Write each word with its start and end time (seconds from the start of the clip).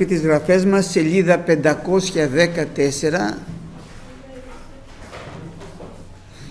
Αυτή 0.00 0.14
τις 0.14 0.22
γραφές 0.22 0.64
μας 0.64 0.90
σελίδα 0.90 1.44
514 1.46 3.36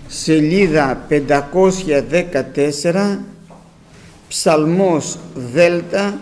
σελίδα 0.08 1.06
514 1.10 3.20
ψαλμός 4.28 5.18
Δέλτα. 5.36 6.20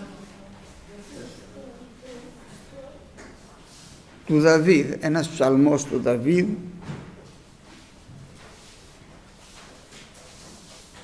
Του 4.26 4.40
Δαβίδ, 4.40 4.92
ένας 5.00 5.28
ψαλμός 5.28 5.84
του 5.84 6.00
Δαβίδ. 6.02 6.46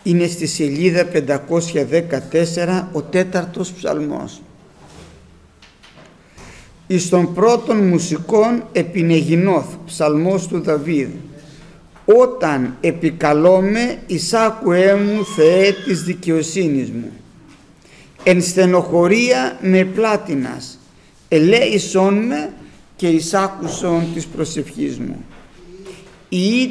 Είναι 0.03 0.27
στη 0.27 0.47
σελίδα 0.47 1.05
514 1.05 2.89
ο 2.93 3.03
τέταρτος 3.03 3.73
ψαλμός. 3.73 4.41
Εις 6.93 7.09
των 7.09 7.35
πρώτων 7.35 7.77
μουσικών 7.77 8.65
επινεγινόθ, 8.73 9.67
ψαλμός 9.87 10.47
του 10.47 10.61
Δαβίδ. 10.61 11.09
Όταν 12.05 12.77
επικαλώμε 12.81 13.99
εισάκουέ 14.07 14.95
μου 14.95 15.25
Θεέ 15.25 15.73
της 15.85 16.03
δικαιοσύνης 16.03 16.91
μου. 16.91 17.11
Εν 18.23 18.43
στενοχωρία 18.43 19.59
με 19.63 19.85
πλάτινας, 19.85 20.79
ελέησόν 21.29 22.15
με 22.15 22.53
και 22.97 23.09
εισάκουσον 23.09 24.05
της 24.15 24.27
προσευχής 24.27 24.99
μου. 24.99 25.25
Ή 26.29 26.71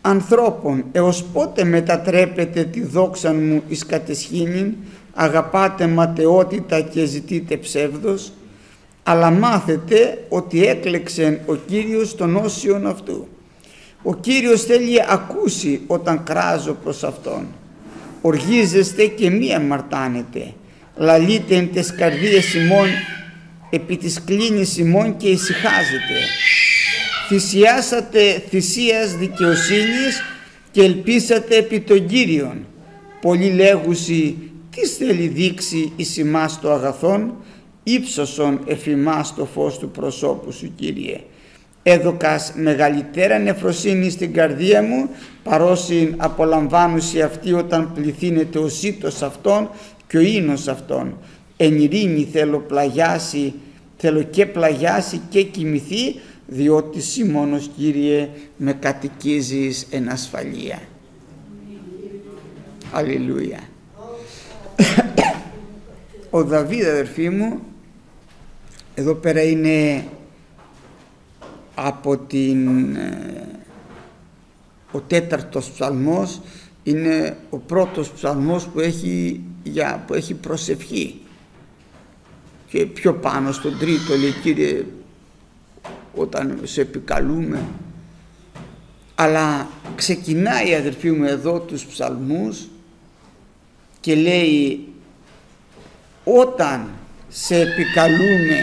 ανθρώπων 0.00 0.84
έως 0.92 1.24
πότε 1.32 1.64
μετατρέπετε 1.64 2.64
τη 2.64 2.82
δόξα 2.82 3.32
μου 3.32 3.62
εις 3.68 3.86
κατεσχήνην, 3.86 4.74
αγαπάτε 5.12 5.86
ματαιότητα 5.86 6.80
και 6.80 7.04
ζητείτε 7.04 7.56
ψεύδος, 7.56 8.32
αλλά 9.02 9.30
μάθετε 9.30 10.24
ότι 10.28 10.66
έκλεξε 10.66 11.40
ο 11.46 11.54
Κύριος 11.54 12.14
τον 12.14 12.36
όσιον 12.36 12.86
αυτού. 12.86 13.28
Ο 14.02 14.14
Κύριος 14.14 14.64
θέλει 14.64 15.04
ακούσει 15.08 15.80
όταν 15.86 16.22
κράζω 16.24 16.72
προς 16.72 17.04
Αυτόν. 17.04 17.46
Οργίζεστε 18.20 19.06
και 19.06 19.30
μη 19.30 19.54
αμαρτάνετε. 19.54 20.52
Λαλείτε 20.96 21.54
εν 21.54 21.72
τες 21.72 21.94
καρδίες 21.94 22.54
ημών, 22.54 22.86
επί 23.70 23.96
της 23.96 24.24
κλίνης 24.24 24.78
ημών 24.78 25.16
και 25.16 25.28
ησυχάζετε. 25.28 26.18
Θυσιάσατε 27.28 28.42
θυσίας 28.48 29.16
δικαιοσύνης 29.16 30.22
και 30.70 30.82
ελπίσατε 30.82 31.56
επί 31.56 31.80
τον 31.80 32.06
Κύριον. 32.06 32.66
Πολλοί 33.20 33.50
λέγουσι, 33.50 34.36
τις 34.70 34.96
θέλει 34.96 35.26
δείξει 35.26 35.92
εις 35.96 36.16
ημάς 36.16 36.60
το 36.60 36.72
αγαθόν, 36.72 37.34
ύψωσον 37.84 38.60
εφημάς 38.66 39.34
το 39.34 39.44
φως 39.44 39.78
του 39.78 39.90
προσώπου 39.90 40.52
σου 40.52 40.72
Κύριε. 40.74 41.20
Έδωκας 41.82 42.52
μεγαλύτερα 42.56 43.38
νεφροσύνη 43.38 44.10
στην 44.10 44.32
καρδία 44.32 44.82
μου 44.82 45.08
παρόσυν 45.42 46.14
απολαμβάνουσι 46.16 47.22
αυτή 47.22 47.52
όταν 47.52 47.92
πληθύνεται 47.94 48.58
ο 48.58 48.68
σύτος 48.68 49.22
αυτών 49.22 49.70
και 50.06 50.16
ο 50.16 50.20
ίνος 50.20 50.68
αυτών. 50.68 51.18
Εν 51.56 51.80
ειρήνη 51.80 52.28
θέλω 52.32 52.58
πλαγιάσει, 52.58 53.54
θέλω 53.96 54.22
και 54.22 54.46
πλαγιάσει 54.46 55.20
και 55.28 55.42
κοιμηθεί 55.42 56.14
διότι 56.46 56.98
εσύ 56.98 57.24
μόνος 57.24 57.70
Κύριε 57.76 58.28
με 58.56 58.72
κατοικίζεις 58.72 59.86
εν 59.90 60.08
ασφαλεία. 60.08 60.78
Αλληλούια. 62.92 63.60
Ο 66.30 66.44
Δαβίδ 66.44 66.86
αδερφοί 66.86 67.30
μου 67.30 67.60
εδώ 68.94 69.14
πέρα 69.14 69.42
είναι 69.42 70.04
από 71.74 72.16
την 72.16 72.94
ε, 72.96 73.46
ο 74.92 75.00
τέταρτος 75.00 75.70
ψαλμός 75.70 76.40
είναι 76.82 77.36
ο 77.50 77.58
πρώτος 77.58 78.10
ψαλμός 78.10 78.66
που 78.66 78.80
έχει, 78.80 79.40
για, 79.62 80.04
που 80.06 80.14
έχει 80.14 80.34
προσευχή. 80.34 81.20
Και 82.68 82.86
πιο 82.86 83.14
πάνω 83.14 83.52
στον 83.52 83.78
τρίτο 83.78 84.16
λέει 84.16 84.34
Κύριε 84.42 84.84
όταν 86.14 86.60
σε 86.62 86.80
επικαλούμε 86.80 87.62
αλλά 89.14 89.68
ξεκινάει 89.96 90.74
αδερφοί 90.74 91.10
μου 91.10 91.24
εδώ 91.24 91.60
τους 91.60 91.84
ψαλμούς 91.84 92.68
και 94.00 94.14
λέει 94.14 94.86
όταν 96.24 96.90
σε 97.32 97.60
επικαλούμε 97.60 98.60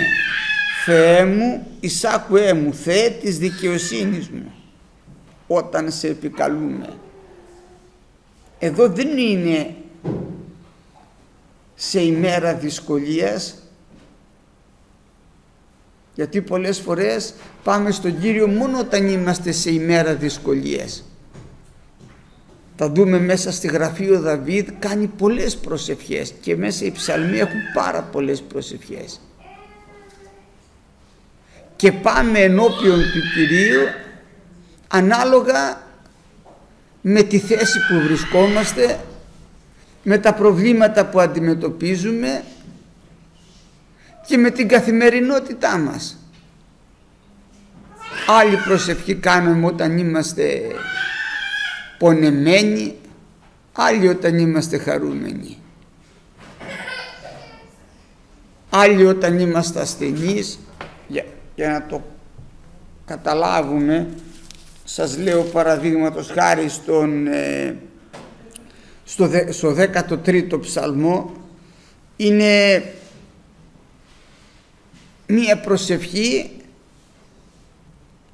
Θεέ 0.86 1.26
μου, 1.26 1.68
εισάκουέ 1.80 2.54
μου, 2.54 2.74
Θεέ 2.74 3.10
της 3.10 3.38
δικαιοσύνης 3.38 4.30
μου, 4.30 4.54
όταν 5.48 5.92
σε 5.92 6.08
επικαλούμε. 6.08 6.94
Εδώ 8.60 8.90
δεν 8.90 9.18
είναι 9.18 9.76
σε 11.76 12.02
ημέρα 12.02 12.54
δυσκολίας, 12.54 13.56
γιατί 16.16 16.42
πολλές 16.42 16.80
φορές 16.80 17.34
πάμε 17.64 17.92
στον 17.92 18.20
Κύριο 18.20 18.48
μόνο 18.48 18.80
όταν 18.80 19.08
είμαστε 19.08 19.52
σε 19.52 19.72
ημέρα 19.72 20.16
δυσκολίας. 20.16 21.09
Θα 22.82 22.90
δούμε 22.90 23.20
μέσα 23.20 23.52
στη 23.52 23.68
γραφή 23.68 24.10
ο 24.10 24.20
Δαβίδ 24.20 24.70
κάνει 24.80 25.08
πολλές 25.08 25.58
προσευχές 25.58 26.34
και 26.42 26.56
μέσα 26.56 26.86
οι 26.86 26.92
ψαλμοί 26.92 27.38
έχουν 27.38 27.60
πάρα 27.74 28.02
πολλές 28.02 28.42
προσευχές. 28.42 29.22
Και 31.76 31.92
πάμε 31.92 32.40
ενώπιον 32.40 33.00
του 33.00 33.20
Κυρίου 33.34 33.82
ανάλογα 34.88 35.82
με 37.02 37.22
τη 37.22 37.40
θέση 37.40 37.80
που 37.88 38.00
βρισκόμαστε, 38.00 39.00
με 40.04 40.18
τα 40.18 40.34
προβλήματα 40.34 41.06
που 41.06 41.20
αντιμετωπίζουμε 41.20 42.44
και 44.28 44.38
με 44.38 44.50
την 44.50 44.68
καθημερινότητά 44.68 45.78
μας. 45.78 46.18
Άλλη 48.28 48.56
προσευχή 48.56 49.16
κάνουμε 49.16 49.66
όταν 49.66 49.98
είμαστε 49.98 50.62
πονεμένοι, 52.00 52.96
άλλοι 53.74 54.08
όταν 54.08 54.38
είμαστε 54.38 54.78
χαρούμενοι. 54.78 55.58
Άλλοι 58.70 59.06
όταν 59.06 59.40
είμαστε 59.40 59.80
ασθενείς, 59.80 60.60
για, 61.08 61.26
για 61.56 61.70
να 61.70 61.86
το 61.86 62.02
καταλάβουμε, 63.06 64.08
σας 64.84 65.18
λέω 65.18 65.44
παραδείγματος 65.44 66.28
χάρη 66.28 66.70
στον, 66.70 67.28
ε, 67.28 67.76
στο, 69.04 69.30
στο 69.50 69.76
13ο 69.78 70.60
ψαλμό, 70.62 71.34
είναι 72.16 72.84
μία 75.28 75.60
προσευχή 75.60 76.52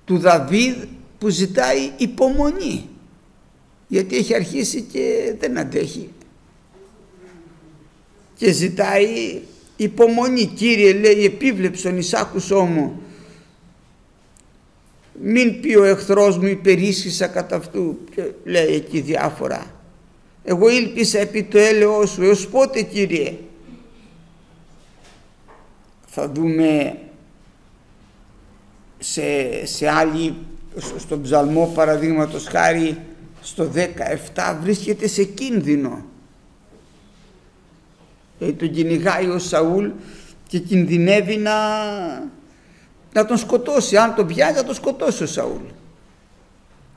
του 0.05 0.17
Δαβίδ 0.17 0.75
που 1.17 1.29
ζητάει 1.29 1.91
υπομονή 1.97 2.89
γιατί 3.87 4.15
έχει 4.15 4.35
αρχίσει 4.35 4.81
και 4.81 5.35
δεν 5.39 5.57
αντέχει. 5.57 6.09
Και 8.37 8.51
ζητάει 8.51 9.41
υπομονή 9.75 10.45
Κύριε 10.45 10.93
λέει 10.93 11.25
επίβλεψον 11.25 11.97
εις 11.97 12.13
άκουσό 12.13 12.61
μου. 12.61 13.01
Μην 15.21 15.61
πει 15.61 15.75
ο 15.75 15.83
εχθρός 15.83 16.37
μου 16.37 16.47
υπερίσχυσα 16.47 17.27
κατά 17.27 17.55
αυτού 17.55 17.99
και 18.15 18.31
λέει 18.43 18.73
εκεί 18.73 18.99
διάφορα. 18.99 19.73
Εγώ 20.43 20.69
ήλπισα 20.69 21.19
επί 21.19 21.43
το 21.43 21.57
έλεό 21.57 22.05
σου 22.05 22.23
έως 22.23 22.47
πότε 22.47 22.81
Κύριε; 22.81 23.33
Θα 26.05 26.29
δούμε 26.29 26.97
σε, 28.99 29.65
σε 29.65 29.89
άλλη 29.89 30.35
στον 30.97 31.21
ψαλμό 31.21 31.71
παραδείγματος 31.75 32.47
χάρη 32.47 32.97
στο 33.45 33.71
17 34.35 34.55
βρίσκεται 34.61 35.07
σε 35.07 35.23
κίνδυνο. 35.23 36.05
Ε, 38.39 38.51
τον 38.51 38.71
κυνηγάει 38.71 39.25
ο 39.25 39.39
Σαούλ 39.39 39.89
και 40.47 40.59
κινδυνεύει 40.59 41.37
να, 41.37 41.53
να 43.13 43.25
τον 43.25 43.37
σκοτώσει. 43.37 43.97
Αν 43.97 44.15
τον 44.15 44.27
πιάσει 44.27 44.53
θα 44.53 44.63
τον 44.63 44.75
σκοτώσει 44.75 45.23
ο 45.23 45.27
Σαούλ. 45.27 45.61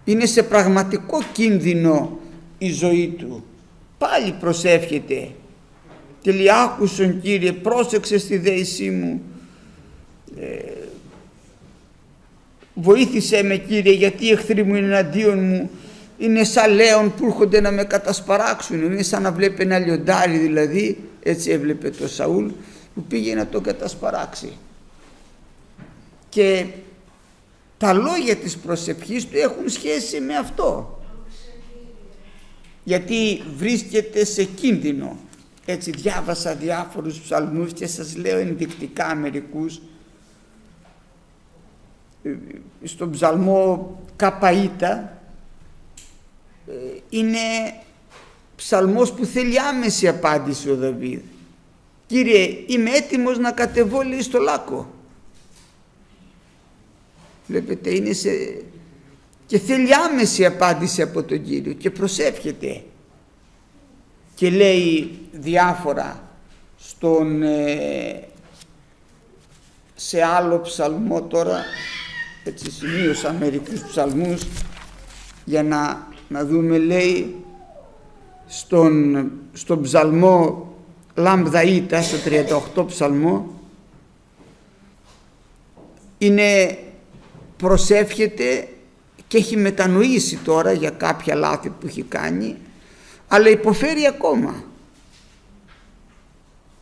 Είναι 0.05 0.27
σε 0.27 0.43
πραγματικό 0.43 1.23
κίνδυνο 1.33 2.19
η 2.59 2.71
ζωή 2.71 3.09
του. 3.09 3.45
Πάλι 3.99 4.33
προσεύχεται. 4.33 5.31
Και 6.21 6.33
λέει 6.33 6.51
άκουσον 6.51 7.21
Κύριε 7.21 7.53
πρόσεξε 7.53 8.19
στη 8.19 8.39
δέησή 8.39 8.91
μου. 8.91 9.23
Ε, 10.41 10.73
βοήθησέ 12.75 13.43
με 13.43 13.57
Κύριε 13.57 13.93
γιατί 13.93 14.27
οι 14.27 14.31
εχθροί 14.31 14.65
μου 14.65 14.75
είναι 14.75 14.87
εναντίον 14.87 15.39
μου 15.39 15.71
είναι 16.19 16.45
σαν 16.45 16.73
λέον 16.73 17.15
που 17.15 17.27
έρχονται 17.27 17.61
να 17.61 17.71
με 17.71 17.85
κατασπαράξουν. 17.85 18.83
Είναι 18.83 19.03
σαν 19.03 19.23
να 19.23 19.33
βλέπει 19.33 19.63
ένα 19.63 19.79
λιοντάρι 19.79 20.39
δηλαδή, 20.39 20.99
έτσι 21.23 21.51
έβλεπε 21.51 21.91
το 21.91 22.09
Σαούλ, 22.09 22.47
που 22.95 23.03
πήγε 23.03 23.35
να 23.35 23.47
τον 23.47 23.63
κατασπαράξει. 23.63 24.53
και 26.29 26.67
τα 27.79 27.93
λόγια 27.93 28.37
της 28.37 28.57
προσευχής 28.57 29.27
του 29.27 29.37
έχουν 29.37 29.69
σχέση 29.69 30.21
με 30.21 30.37
αυτό 30.37 30.99
γιατί 32.85 33.43
βρίσκεται 33.57 34.25
σε 34.25 34.45
κίνδυνο 34.45 35.17
έτσι 35.65 35.91
διάβασα 35.91 36.55
διάφορους 36.55 37.21
ψαλμούς 37.21 37.73
και 37.73 37.87
σας 37.87 38.17
λέω 38.17 38.39
ενδεικτικά 38.39 39.15
μερικούς 39.15 39.81
ε, 42.23 42.31
στον 42.83 43.11
ψαλμό 43.11 43.97
Καπαΐτα 44.17 44.83
ε, 44.83 45.18
είναι 47.09 47.39
ψαλμός 48.57 49.13
που 49.13 49.25
θέλει 49.25 49.61
άμεση 49.61 50.09
απάντηση 50.09 50.71
ο 50.71 50.77
Δαβίδ. 50.77 51.21
Κύριε 52.07 52.65
είμαι 52.67 52.91
έτοιμος 52.91 53.39
να 53.39 53.53
κατεβώ 53.53 54.03
λέει 54.03 54.23
στο 54.23 54.39
λάκκο. 54.39 54.91
Βλέπετε 57.47 57.95
είναι 57.95 58.13
σε 58.13 58.31
και 59.49 59.59
θέλει 59.59 59.95
άμεση 59.95 60.45
απάντηση 60.45 61.03
από 61.03 61.23
τον 61.23 61.43
Κύριο 61.43 61.73
και 61.73 61.91
προσεύχεται. 61.91 62.83
Και 64.35 64.51
λέει 64.51 65.19
διάφορα 65.33 66.31
στον, 66.79 67.43
ε, 67.43 68.29
σε 69.95 70.23
άλλο 70.23 70.61
ψαλμό 70.61 71.23
τώρα. 71.23 71.65
Έτσι 72.45 72.71
σημείωσα 72.71 73.33
μερικούς 73.33 73.81
ψαλμούς 73.81 74.43
για 75.45 75.63
να, 75.63 76.08
να 76.29 76.45
δούμε 76.45 76.79
λέει 76.79 77.35
στον, 78.47 79.31
στον 79.53 79.83
ψαλμό 79.83 80.69
Λαμπδαΐτα 81.15 82.01
στο 82.03 82.17
38 82.75 82.87
ψαλμό 82.87 83.61
είναι 86.19 86.79
προσεύχεται 87.57 88.69
και 89.29 89.37
έχει 89.37 89.57
μετανοήσει 89.57 90.37
τώρα 90.37 90.73
για 90.73 90.91
κάποια 90.91 91.35
λάθη 91.35 91.69
που 91.69 91.87
έχει 91.87 92.03
κάνει 92.03 92.57
αλλά 93.29 93.49
υποφέρει 93.49 94.07
ακόμα. 94.07 94.65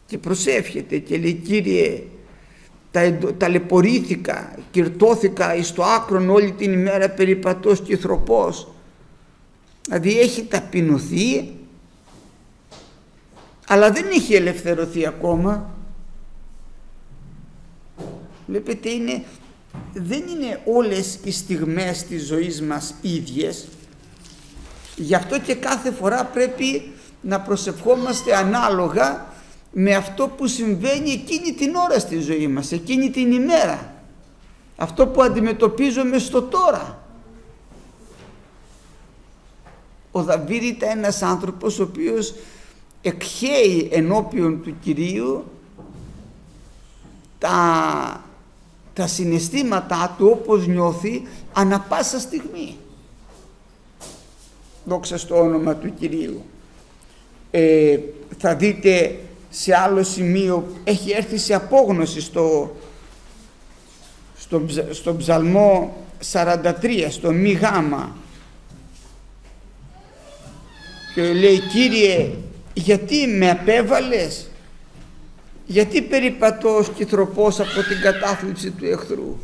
Και 0.06 0.18
προσεύχεται 0.18 0.98
και 0.98 1.18
λέει 1.18 1.32
Κύριε 1.32 2.02
τα, 2.90 3.18
ταλαιπωρήθηκα, 3.36 4.58
κυρτώθηκα 4.70 5.54
εις 5.54 5.72
το 5.72 5.84
άκρον 5.84 6.30
όλη 6.30 6.52
την 6.52 6.72
ημέρα 6.72 7.10
περιπατός 7.10 7.80
και 7.80 7.96
θροπός 7.96 8.68
δηλαδή 9.86 10.20
έχει 10.20 10.44
ταπεινωθεί 10.44 11.56
αλλά 13.66 13.90
δεν 13.90 14.04
έχει 14.12 14.34
ελευθερωθεί 14.34 15.06
ακόμα. 15.06 15.70
Βλέπετε 18.46 18.90
είναι 18.90 19.22
δεν 19.92 20.22
είναι 20.28 20.60
όλες 20.64 21.18
οι 21.24 21.30
στιγμές 21.30 22.02
της 22.02 22.26
ζωής 22.26 22.62
μας 22.62 22.94
ίδιες. 23.00 23.68
Γι' 24.96 25.14
αυτό 25.14 25.40
και 25.40 25.54
κάθε 25.54 25.90
φορά 25.90 26.24
πρέπει 26.24 26.92
να 27.20 27.40
προσευχόμαστε 27.40 28.36
ανάλογα 28.36 29.26
με 29.72 29.94
αυτό 29.94 30.28
που 30.28 30.46
συμβαίνει 30.46 31.10
εκείνη 31.10 31.52
την 31.52 31.74
ώρα 31.74 31.98
στη 31.98 32.18
ζωή 32.18 32.48
μας, 32.48 32.72
εκείνη 32.72 33.10
την 33.10 33.32
ημέρα. 33.32 33.94
Αυτό 34.76 35.06
που 35.06 35.22
αντιμετωπίζουμε 35.22 36.18
στο 36.18 36.42
τώρα 36.42 37.05
ο 40.16 40.22
Δαβίδ 40.22 40.62
ήταν 40.62 40.98
ένας 40.98 41.22
άνθρωπος 41.22 41.78
ο 41.78 41.82
οποίος 41.82 42.34
εκχέει 43.02 43.88
ενώπιον 43.92 44.62
του 44.62 44.74
Κυρίου 44.82 45.44
τα 47.38 48.20
τα 48.94 49.06
συναισθήματά 49.06 50.14
του 50.18 50.38
όπως 50.40 50.66
νιώθει 50.66 51.22
ανα 51.52 51.80
πάσα 51.80 52.20
στιγμή. 52.20 52.76
Δόξα 54.84 55.18
στο 55.18 55.40
όνομα 55.40 55.74
του 55.74 55.94
Κυρίου. 55.94 56.42
Ε, 57.50 57.98
θα 58.38 58.54
δείτε 58.54 59.18
σε 59.50 59.76
άλλο 59.76 60.02
σημείο 60.02 60.66
έχει 60.84 61.10
έρθει 61.10 61.38
σε 61.38 61.54
απόγνωση 61.54 62.20
στο, 62.20 62.76
στο, 64.38 64.62
στο 64.90 65.16
ψαλμό 65.16 65.96
43 66.32 66.62
στο 67.10 67.32
μη 67.32 67.52
γάμα 67.52 68.16
και 71.16 71.32
λέει 71.32 71.60
Κύριε 71.60 72.30
γιατί 72.74 73.26
με 73.26 73.50
απέβαλες; 73.50 74.50
Γιατί 75.66 76.02
περιπατώ 76.02 76.82
σκυθροπός 76.82 77.60
από 77.60 77.82
την 77.88 78.00
κατάθλιψη 78.00 78.70
του 78.70 78.84
εχθρού; 78.86 79.36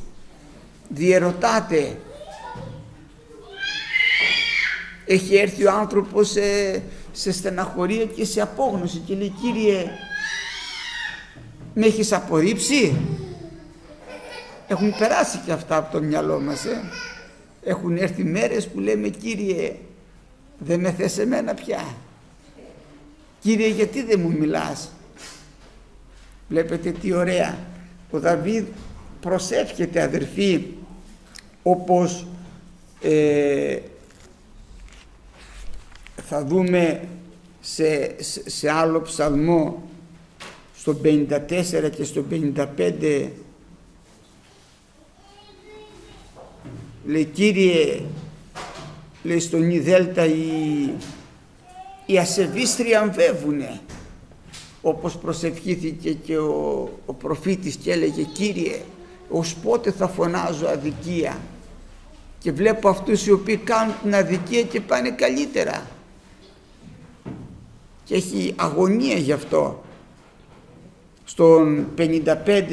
Διερωτάτε. 0.89 1.99
Έχει 5.07 5.37
έρθει 5.37 5.65
ο 5.65 5.71
άνθρωπος 5.71 6.31
σε, 6.31 6.83
σε 7.13 7.33
στεναχωρία 7.33 8.05
και 8.05 8.25
σε 8.25 8.41
απόγνωση 8.41 8.99
και 8.99 9.15
λέει 9.15 9.35
Κύριε 9.43 9.87
με 11.75 11.87
έχεις 11.87 12.13
απορρίψει; 12.13 12.97
Έχουν 14.69 14.95
περάσει 14.99 15.41
και 15.47 15.53
αυτά 15.53 15.77
από 15.77 15.93
το 15.93 16.03
μυαλό 16.03 16.41
μας. 16.41 16.65
Ε. 16.65 16.83
Έχουν 17.65 17.97
έρθει 17.97 18.25
μέρες 18.25 18.69
που 18.69 18.81
λέμε 18.81 19.09
Κύριε 19.09 19.77
δεν 20.65 20.81
με 20.81 20.93
θες 20.93 21.19
εμένα 21.19 21.55
πια. 21.55 21.95
Κύριε 23.41 23.69
γιατί 23.69 24.03
δεν 24.03 24.21
μου 24.21 24.33
μιλάς; 24.39 24.93
Βλέπετε 26.49 26.91
τι 26.91 27.13
ωραία. 27.13 27.59
Ο 28.11 28.19
Δαβίδ 28.21 28.65
προσεύχεται 29.21 30.03
αδερφοί 30.03 30.65
όπως 31.63 32.27
ε, 33.01 33.79
θα 36.29 36.45
δούμε 36.45 37.09
σε, 37.61 38.15
σε, 38.47 38.71
άλλο 38.71 39.01
ψαλμό 39.01 39.83
στο 40.77 41.01
54 41.05 41.29
και 41.97 42.05
στο 42.05 42.25
55 42.31 43.29
λέει 47.07 47.25
Κύριε 47.25 48.01
λέει 49.23 49.41
στον 49.41 49.71
Ιδέλτα 49.71 50.25
οι, 50.25 50.91
οι 52.07 52.19
ασεβείς 52.19 52.77
τριαμβεύουνε 52.77 53.81
όπως 54.83 55.17
προσευχήθηκε 55.17 56.13
και 56.13 56.37
ο, 56.39 56.91
ο 57.07 57.13
προφήτης 57.13 57.77
και 57.77 57.93
έλεγε 57.93 58.23
Κύριε 58.23 58.81
ως 59.29 59.55
πότε 59.55 59.91
θα 59.91 60.09
φωνάζω 60.09 60.67
αδικία; 60.67 61.39
Και 62.39 62.53
βλέπω 62.53 62.89
αυτούς 62.89 63.27
οι 63.27 63.33
οποίοι 63.33 63.57
κάνουν 63.57 63.95
την 64.03 64.15
αδικία 64.15 64.63
και 64.63 64.81
πάνε 64.81 65.11
καλύτερα. 65.11 65.87
Και 68.05 68.15
έχει 68.15 68.55
αγωνία 68.57 69.17
γι' 69.17 69.33
αυτό. 69.33 69.83
Στον 71.25 71.87
55 71.99 72.27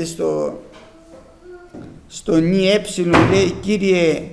στο 0.03 0.59
στο 2.07 2.35
νι 2.37 2.67
ε 2.67 2.81
λέει 3.31 3.51
Κύριε 3.61 4.29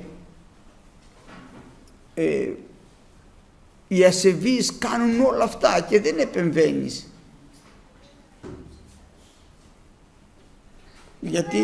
ε, 2.18 2.48
οι 3.88 4.04
ασεβείς 4.04 4.72
κάνουν 4.78 5.20
όλα 5.20 5.44
αυτά 5.44 5.86
και 5.88 6.00
δεν 6.00 6.18
επεμβαίνεις. 6.18 7.10
Γιατί 11.20 11.58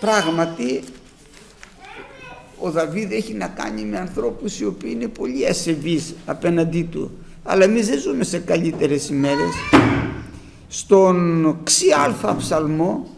πράγματι 0.00 0.82
ο 2.58 2.70
Δαβίδ 2.70 3.12
έχει 3.12 3.32
να 3.32 3.46
κάνει 3.46 3.84
με 3.84 3.98
ανθρώπους 3.98 4.60
οι 4.60 4.64
οποίοι 4.64 4.90
είναι 4.94 5.08
πολύ 5.08 5.46
ασεβείς 5.46 6.14
απέναντί 6.26 6.82
του. 6.82 7.10
Αλλά 7.42 7.64
εμείς 7.64 7.86
δεν 7.88 7.98
ζούμε 7.98 8.24
σε 8.24 8.38
καλύτερες 8.38 9.08
ημέρες. 9.08 9.54
Στον 10.68 11.58
ξιάλφα 11.62 12.36
ψαλμό 12.36 13.08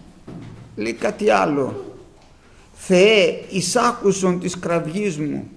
λέει 0.77 0.93
κάτι 0.93 1.31
άλλο. 1.31 1.85
Θεέ 2.75 3.45
εισάκουσον 3.51 4.41
της 4.41 4.59
κραυγής 4.59 5.19
μου 5.19 5.51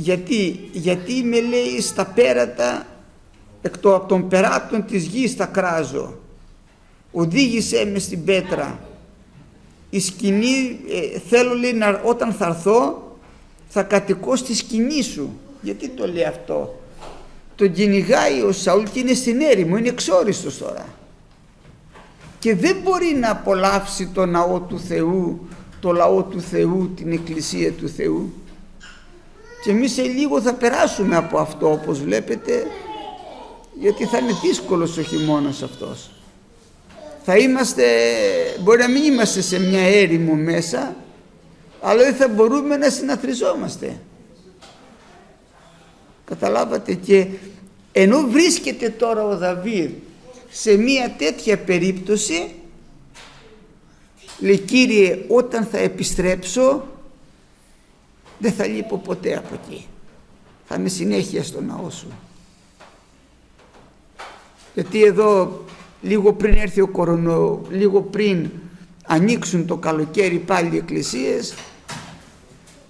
γιατί, 0.00 0.68
γιατί 0.72 1.22
με 1.22 1.40
λέει 1.40 1.80
στα 1.80 2.06
πέρατα 2.06 2.86
εκ 3.62 3.78
το, 3.78 3.94
από 3.94 4.08
των 4.08 4.28
περάτων 4.28 4.84
της 4.84 5.04
γης 5.04 5.32
θα 5.34 5.46
κράζω. 5.46 6.18
Οδήγησέ 7.12 7.90
με 7.92 7.98
στην 7.98 8.24
πέτρα. 8.24 8.80
Η 9.90 10.00
σκηνή 10.00 10.80
ε, 10.88 11.18
θέλω 11.18 11.54
λέει 11.54 11.72
να, 11.72 12.00
όταν 12.04 12.32
θα 12.32 12.46
έρθω 12.46 13.02
θα 13.68 13.82
κατοικώ 13.82 14.36
στη 14.36 14.54
σκηνή 14.54 15.02
σου. 15.02 15.38
Γιατί 15.62 15.88
το 15.88 16.06
λέει 16.06 16.24
αυτό. 16.24 16.80
Τον 17.56 17.72
κυνηγάει 17.72 18.42
ο 18.42 18.52
Σαούλ 18.52 18.84
και 18.92 18.98
είναι 18.98 19.14
στην 19.14 19.40
έρημο 19.40 19.76
είναι 19.76 19.88
εξόριστος 19.88 20.58
τώρα. 20.58 20.86
Και 22.38 22.54
δεν 22.54 22.76
μπορεί 22.82 23.16
να 23.20 23.30
απολαύσει 23.30 24.10
το 24.14 24.26
ναό 24.26 24.60
του 24.60 24.78
Θεού 24.78 25.48
το 25.80 25.92
λαό 25.92 26.22
του 26.22 26.40
Θεού 26.40 26.90
την 26.96 27.12
εκκλησία 27.12 27.72
του 27.72 27.88
Θεού 27.88 28.32
και 29.64 29.70
εμείς 29.70 29.92
σε 29.92 30.02
λίγο 30.02 30.40
θα 30.40 30.54
περάσουμε 30.54 31.16
από 31.16 31.38
αυτό 31.38 31.72
όπως 31.72 32.00
βλέπετε 32.00 32.66
γιατί 33.80 34.04
θα 34.04 34.18
είναι 34.18 34.32
δύσκολος 34.42 34.96
ο 34.96 35.02
χειμώνας 35.02 35.62
αυτός 35.62 36.10
θα 37.24 37.36
είμαστε, 37.36 37.84
μπορεί 38.60 38.78
να 38.78 38.88
μην 38.88 39.02
είμαστε 39.02 39.40
σε 39.40 39.58
μια 39.60 39.80
έρημο 39.80 40.34
μέσα, 40.34 40.96
αλλά 41.80 42.02
δεν 42.02 42.14
θα 42.14 42.28
μπορούμε 42.28 42.76
να 42.76 42.90
συναθριζόμαστε. 42.90 44.00
Καταλάβατε 46.24 46.94
και 46.94 47.26
ενώ 47.92 48.20
βρίσκεται 48.28 48.88
τώρα 48.88 49.24
ο 49.24 49.36
Δαβίδ 49.36 49.90
σε 50.50 50.76
μια 50.76 51.14
τέτοια 51.18 51.58
περίπτωση 51.58 52.54
λέει 54.38 54.58
Κύριε 54.58 55.24
όταν 55.28 55.64
θα 55.64 55.78
επιστρέψω 55.78 56.86
δεν 58.40 58.52
θα 58.52 58.66
λείπω 58.66 58.96
ποτέ 58.96 59.36
από 59.36 59.54
εκεί. 59.54 59.86
Θα 60.66 60.74
είμαι 60.74 60.88
συνέχεια 60.88 61.44
στο 61.44 61.60
ναό 61.60 61.90
σου. 61.90 62.06
Γιατί 64.74 65.02
εδώ 65.02 65.64
λίγο 66.02 66.32
πριν 66.32 66.54
έρθει 66.54 66.80
ο 66.80 66.88
κορονό 66.88 67.60
λίγο 67.70 68.02
πριν 68.02 68.50
ανοίξουν 69.06 69.66
το 69.66 69.76
καλοκαίρι 69.76 70.38
πάλι 70.38 70.74
οι 70.74 70.78
εκκλησίες 70.78 71.54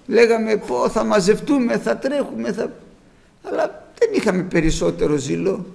λέγαμε 0.06 0.56
πω 0.56 0.88
θα 0.88 1.04
μαζευτούμε 1.04 1.78
θα 1.78 1.96
τρέχουμε 1.96 2.52
θα... 2.52 2.72
αλλά 3.42 3.88
δεν 3.98 4.08
είχαμε 4.12 4.42
περισσότερο 4.42 5.16
ζήλο. 5.16 5.66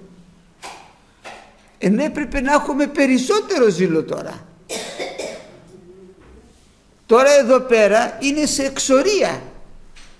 Ενώ 1.78 2.04
έπρεπε 2.04 2.40
να 2.40 2.52
έχουμε 2.52 2.86
περισσότερο 2.86 3.68
ζήλο 3.68 4.04
τώρα. 4.04 4.46
Τώρα 7.06 7.30
εδώ 7.30 7.60
πέρα 7.60 8.18
είναι 8.20 8.46
σε 8.46 8.62
εξορία 8.62 9.42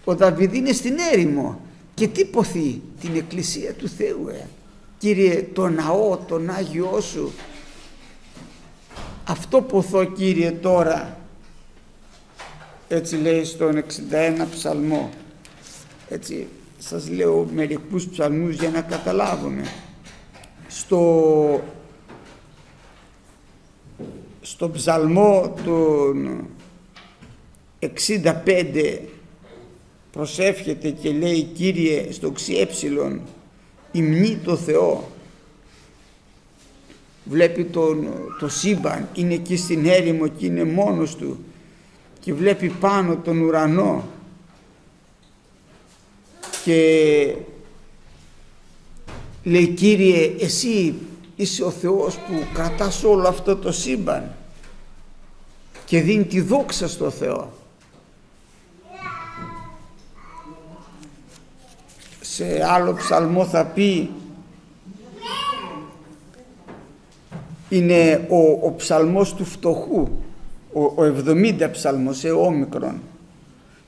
ο 0.08 0.14
Δαβίδ 0.14 0.54
είναι 0.54 0.72
στην 0.72 0.96
έρημο. 1.12 1.60
Και 1.94 2.08
τι 2.08 2.24
ποθεί 2.24 2.82
την 3.00 3.16
εκκλησία 3.16 3.72
του 3.72 3.88
Θεού 3.88 4.28
ε. 4.28 4.46
Κύριε 4.98 5.48
το 5.52 5.68
ναό 5.68 6.16
τον 6.16 6.50
Άγιό 6.50 7.00
σου. 7.00 7.32
Αυτό 9.24 9.62
ποθώ 9.62 10.04
Κύριε 10.04 10.50
τώρα. 10.50 11.18
Έτσι 12.88 13.16
λέει 13.16 13.44
στον 13.44 13.84
61 14.40 14.46
ψαλμό. 14.50 15.10
Έτσι 16.08 16.46
σας 16.78 17.08
λέω 17.10 17.48
μερικούς 17.54 18.08
ψαλμούς 18.08 18.54
για 18.54 18.70
να 18.70 18.80
καταλάβουμε 18.80 19.62
στο 20.68 21.62
στο 24.40 24.70
ψαλμό 24.70 25.54
των 25.64 26.46
65 27.80 28.98
προσεύχεται 30.16 30.90
και 30.90 31.10
λέει 31.10 31.42
Κύριε 31.42 32.12
στο 32.12 32.30
ξιέψιλον 32.30 33.20
υμνεί 33.92 34.36
το 34.44 34.56
Θεό 34.56 35.10
βλέπει 37.24 37.64
τον, 37.64 38.08
το 38.38 38.48
σύμπαν 38.48 39.08
είναι 39.14 39.34
εκεί 39.34 39.56
στην 39.56 39.86
έρημο 39.86 40.28
και 40.28 40.46
είναι 40.46 40.64
μόνος 40.64 41.16
του 41.16 41.44
και 42.20 42.34
βλέπει 42.34 42.68
πάνω 42.68 43.16
τον 43.16 43.40
ουρανό 43.40 44.08
και 46.64 47.34
λέει 49.42 49.66
Κύριε 49.66 50.34
εσύ 50.40 50.94
είσαι 51.36 51.64
ο 51.64 51.70
Θεός 51.70 52.16
που 52.16 52.32
κρατάς 52.54 53.04
όλο 53.04 53.28
αυτό 53.28 53.56
το 53.56 53.72
σύμπαν 53.72 54.34
και 55.84 56.00
δίνει 56.00 56.24
τη 56.24 56.40
δόξα 56.40 56.88
στο 56.88 57.10
Θεό 57.10 57.52
σε 62.36 62.64
άλλο 62.70 62.94
ψαλμό 62.94 63.44
θα 63.44 63.64
πει 63.64 64.10
είναι 67.68 68.26
ο, 68.28 68.66
ο 68.66 68.74
ψαλμός 68.76 69.34
του 69.34 69.44
φτωχού 69.44 70.08
ο, 70.72 70.80
ο 70.82 71.14
70 71.26 71.68
ψαλμός 71.72 72.18
σε 72.18 72.30
όμικρον. 72.30 73.00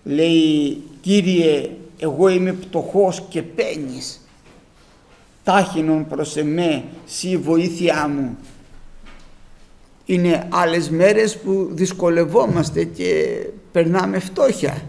Λέει 0.04 0.82
Κύριε 1.00 1.70
εγώ 1.98 2.28
είμαι 2.28 2.52
πτωχός 2.52 3.22
και 3.28 3.42
πένεις 3.42 4.20
τάχινον 5.44 6.06
προς 6.06 6.36
εμέ 6.36 6.84
σύ 7.06 7.36
βοήθειά 7.36 8.08
μου 8.08 8.38
είναι 10.04 10.48
άλλες 10.48 10.90
μέρες 10.90 11.38
που 11.38 11.68
δυσκολευόμαστε 11.72 12.84
και 12.84 13.38
περνάμε 13.72 14.18
φτώχεια 14.18 14.82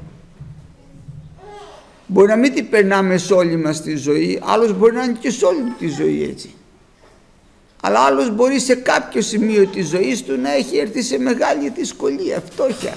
Μπορεί 2.12 2.28
να 2.28 2.36
μην 2.36 2.54
την 2.54 2.70
περνάμε 2.70 3.18
σε 3.18 3.34
όλη 3.34 3.56
μας 3.56 3.82
τη 3.82 3.96
ζωή, 3.96 4.42
άλλος 4.44 4.78
μπορεί 4.78 4.96
να 4.96 5.04
είναι 5.04 5.18
και 5.20 5.30
σε 5.30 5.46
όλη 5.46 5.74
τη 5.80 5.88
ζωή 5.88 6.24
έτσι. 6.24 6.54
Αλλά 7.82 8.00
άλλος 8.00 8.36
μπορεί 8.36 8.60
σε 8.60 8.76
κάποιο 8.76 9.22
σημείο 9.22 9.68
της 9.68 9.88
ζωής 9.88 10.24
του 10.24 10.38
να 10.38 10.54
έχει 10.54 10.78
έρθει 10.78 11.02
σε 11.02 11.18
μεγάλη 11.18 11.70
δυσκολία, 11.70 12.44
φτώχεια. 12.52 12.94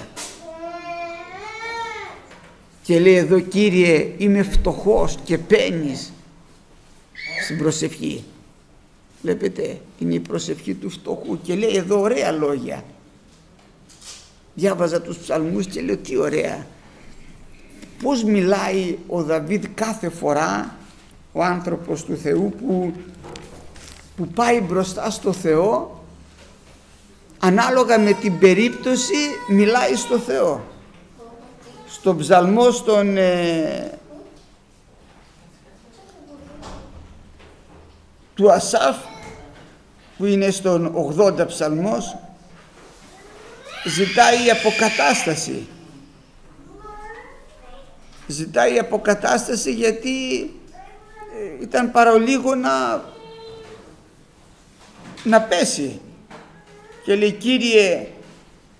Και 2.83 3.00
λέει 3.00 3.14
εδώ 3.14 3.40
Κύριε 3.40 4.12
είμαι 4.16 4.42
φτωχός 4.42 5.19
και 5.25 5.38
παίρνεις 5.38 6.12
στην 7.45 7.59
προσευχή. 7.59 8.25
Βλέπετε 9.23 9.81
είναι 9.99 10.14
η 10.14 10.21
προσευχή 10.21 10.75
του 10.75 10.90
φτωχού 10.90 11.40
και 11.42 11.54
λέει 11.54 11.76
εδώ 11.76 12.00
ωραία 12.00 12.33
λόγια. 12.33 12.85
Διάβαζα 14.54 15.00
τους 15.00 15.16
ψαλμούς 15.16 15.66
και 15.66 15.81
λέω 15.81 15.97
τι 15.97 16.16
ωραία 16.16 16.66
πώς 18.02 18.25
μιλάει 18.25 18.99
ο 19.06 19.23
Δαβίδ 19.23 19.64
κάθε 19.75 20.09
φορά 20.09 20.75
ο 21.32 21.42
άνθρωπος 21.42 22.04
του 22.04 22.16
Θεού 22.16 22.54
που, 22.59 22.92
που 24.16 24.26
πάει 24.26 24.61
μπροστά 24.61 25.11
στο 25.11 25.32
Θεό 25.32 26.00
ανάλογα 27.38 27.99
με 27.99 28.12
την 28.12 28.38
περίπτωση 28.38 29.14
μιλάει 29.49 29.97
στο 29.97 30.18
Θεό. 30.18 30.64
Στο 31.88 32.16
ψαλμό 32.16 32.71
στον 32.71 33.16
ε, 33.16 33.99
του 38.35 38.52
Ασάφ 38.52 38.97
που 40.18 40.25
είναι 40.25 40.50
στον 40.50 40.94
80 41.18 41.47
ψαλμός 41.47 42.16
ζητάει 43.85 44.50
αποκατάσταση 44.50 45.66
ζητάει 48.32 48.78
αποκατάσταση 48.78 49.72
γιατί 49.72 50.40
ε, 50.40 51.62
ήταν 51.62 51.90
παρολίγο 51.90 52.54
να, 52.54 53.04
να 55.24 55.40
πέσει. 55.40 56.00
Και 57.04 57.14
λέει 57.14 57.32
Κύριε 57.32 58.06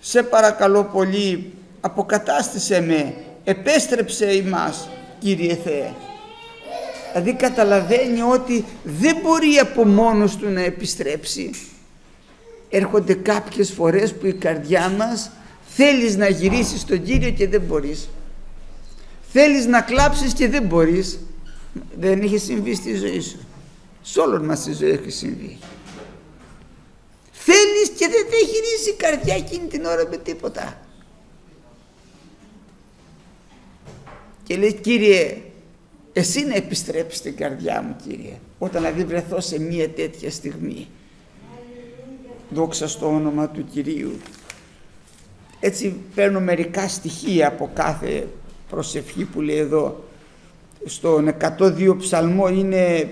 σε 0.01 0.23
παρακαλώ 0.23 0.85
πολύ 0.85 1.53
αποκατάστησε 1.81 2.81
με 2.81 3.15
επέστρεψε 3.45 4.35
ημάς 4.35 4.89
Κύριε 5.19 5.55
Θεέ 5.55 5.95
δηλαδή 7.13 7.35
καταλαβαίνει 7.35 8.23
ότι 8.23 8.65
δεν 8.85 9.17
μπορεί 9.23 9.59
από 9.59 9.85
μόνος 9.85 10.37
του 10.37 10.49
να 10.49 10.61
επιστρέψει. 10.61 11.51
Έρχονται 12.69 13.15
κάποιες 13.15 13.71
φορές 13.71 14.15
που 14.15 14.27
η 14.27 14.33
καρδιά 14.33 14.89
μας 14.89 15.31
θέλεις 15.69 16.17
να 16.17 16.29
γυρίσεις 16.29 16.81
στον 16.81 17.03
Κύριο 17.03 17.31
και 17.31 17.49
δεν 17.49 17.61
μπορείς 17.61 18.09
Θέλεις 19.33 19.67
να 19.67 19.81
κλάψεις 19.81 20.33
και 20.33 20.49
δεν 20.49 20.63
μπορείς. 20.63 21.19
Δεν 21.99 22.21
έχει 22.21 22.39
συμβεί 22.39 22.75
στη 22.75 22.97
ζωή 22.97 23.21
σου. 23.21 23.39
Σε 24.03 24.21
όλων 24.21 24.45
μας 24.45 24.59
στη 24.59 24.73
ζωή 24.73 24.91
έχει 24.91 25.11
συμβεί. 25.11 25.59
Θέλεις 27.33 27.89
και 27.97 28.09
δεν 28.09 28.25
θα 28.31 28.37
γυρίσει 28.37 28.91
η 28.91 28.95
καρδιά 28.97 29.35
εκείνη 29.35 29.67
την 29.67 29.85
ώρα 29.85 30.09
με 30.09 30.17
τίποτα. 30.17 30.81
Και 34.43 34.57
λέει 34.57 34.75
Κύριε 34.75 35.43
εσύ 36.13 36.45
να 36.45 36.55
επιστρέψεις 36.55 37.21
την 37.21 37.37
καρδιά 37.37 37.83
μου 37.83 37.97
Κύριε 38.07 38.39
όταν 38.59 38.83
δηλαδή 38.83 39.05
βρεθώ 39.05 39.41
σε 39.41 39.61
μία 39.61 39.91
τέτοια 39.91 40.31
στιγμή. 40.31 40.89
Δόξα 42.51 42.89
στο 42.89 43.07
όνομα 43.07 43.49
του 43.49 43.65
Κυρίου. 43.65 44.13
Έτσι 45.61 46.01
παίρνω 46.15 46.41
μερικά 46.41 46.89
στοιχεία 46.89 47.49
από 47.49 47.71
κάθε 47.75 48.27
προσευχή 48.73 49.25
που 49.25 49.41
λέει 49.41 49.57
εδώ 49.57 50.05
στον 50.85 51.35
102 51.59 51.97
ψαλμό 51.99 52.49
είναι 52.49 53.11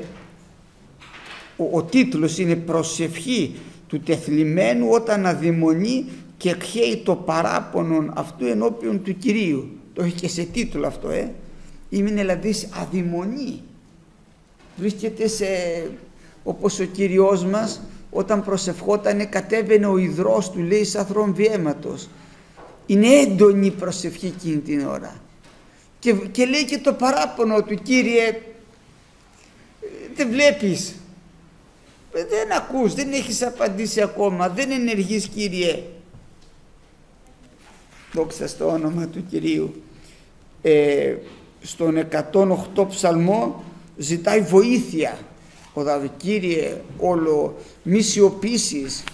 ο, 1.57 1.69
ο 1.73 1.83
τίτλος 1.83 2.38
είναι 2.38 2.57
προσευχή 2.57 3.55
του 3.87 4.00
τεθλιμμένου 4.00 4.88
όταν 4.90 5.26
αδειμονεί 5.26 6.05
και 6.37 6.50
εκχέει 6.50 7.02
το 7.05 7.14
παράπονον 7.14 8.12
αυτού 8.17 8.47
ενώπιον 8.47 9.02
του 9.02 9.19
Κυρίου 9.19 9.69
το 9.95 10.02
έχει 10.02 10.14
και 10.14 10.29
σε 10.29 10.43
τίτλο 10.43 10.87
αυτό 10.87 11.09
ε. 11.09 11.33
Είναι 11.88 12.11
δηλαδή 12.11 12.55
αδειμονή 12.83 13.61
βρίσκεται 14.76 15.29
σε 15.29 15.47
όπως 16.43 16.81
ο 16.81 16.85
Κύριος 16.85 17.45
μας 17.45 17.81
όταν 18.11 18.45
προσευχότανε 18.45 19.25
κατέβαινε 19.25 19.87
ο 19.87 19.97
υδρός 19.97 20.50
του 20.50 20.61
λέει 20.61 20.85
σαν 20.85 21.07
θρομβιέματος. 21.07 22.09
Είναι 22.87 23.07
έντονη 23.07 23.67
η 23.67 23.71
προσευχή 23.71 24.26
εκείνη 24.26 24.57
την 24.57 24.87
ώρα 24.87 25.21
και, 26.00 26.12
και 26.12 26.47
λέει 26.47 26.64
και 26.64 26.78
το 26.78 26.92
παράπονο 26.92 27.62
του 27.62 27.75
Κύριε 27.75 28.40
δεν 30.14 30.28
βλέπεις 30.28 30.95
Ε, 32.12 32.25
δεν 32.25 32.52
ακούς, 32.52 32.95
δεν 32.95 33.12
έχεις 33.12 33.42
απαντήσει 33.42 34.00
ακόμα, 34.00 34.49
δεν 34.49 34.71
ενεργείς 34.71 35.26
Κύριε. 35.26 35.83
Δόξα 38.12 38.47
στο 38.47 38.69
όνομα 38.69 39.07
του 39.07 39.26
Κυρίου. 39.26 39.83
Ε, 40.62 41.14
στον 41.61 41.97
108 42.75 42.87
ψαλμό 42.88 43.64
ζητάει 43.97 44.40
βοήθεια. 44.40 45.19
Ο 45.75 45.83
Δαβid, 45.83 46.11
Κύριε, 46.16 46.80
όλο 46.99 47.57
μη 47.83 48.00
σιωπήσεις, 48.00 49.04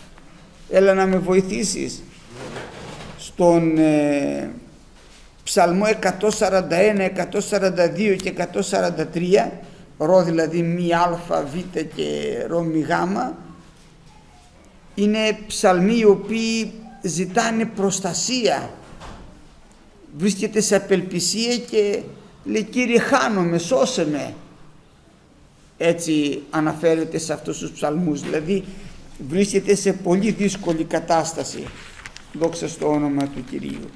έλα 0.71 0.95
να 0.95 1.07
με 1.07 1.19
βοηθήσεις. 1.19 2.03
Στον 3.19 3.79
ε, 3.79 4.51
ψαλμό 5.47 5.85
141, 6.03 7.11
142 8.11 8.17
και 8.23 8.35
143 9.45 9.51
ρο 9.99 10.23
δηλαδή 10.23 10.63
μη 10.63 10.93
α, 10.93 11.21
β 11.29 11.79
και 11.95 12.45
ρο 12.49 12.61
μη 12.61 12.81
γ 12.81 12.91
είναι 14.95 15.39
ψαλμοί 15.47 15.99
οι 15.99 16.05
οποίοι 16.05 16.73
ζητάνε 17.03 17.65
προστασία. 17.65 18.71
Βρίσκεται 20.17 20.61
σε 20.61 20.77
απελπισία 20.77 21.57
και 21.57 22.03
λέει 22.45 22.63
Κύριε 22.63 22.99
χάνομαι, 22.99 23.59
σώσε 23.59 24.07
με 24.07 24.35
έτσι 25.79 26.43
αναφέρεται 26.51 27.19
σε 27.19 27.33
αυτούς 27.33 27.59
τους 27.59 27.71
ψαλμούς. 27.71 28.21
Δηλαδή 28.21 28.65
βρίσκεται 29.29 29.75
σε 29.75 29.93
πολύ 29.93 30.31
δύσκολη 30.31 30.85
κατάσταση. 30.85 31.67
Δόξα 32.33 32.69
στο 32.69 32.89
όνομα 32.89 33.23
του 33.23 33.45
Κυρίου 33.51 33.91